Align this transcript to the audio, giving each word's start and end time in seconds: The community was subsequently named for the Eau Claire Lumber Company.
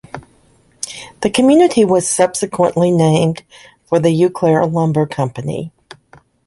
The 1.21 1.29
community 1.29 1.85
was 1.85 2.09
subsequently 2.09 2.89
named 2.89 3.43
for 3.85 3.99
the 3.99 4.09
Eau 4.25 4.31
Claire 4.31 4.65
Lumber 4.65 5.05
Company. 5.05 5.71